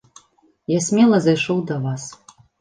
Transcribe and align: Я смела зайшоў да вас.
Я 0.73 0.79
смела 0.85 1.19
зайшоў 1.27 1.61
да 1.73 1.79
вас. 1.85 2.09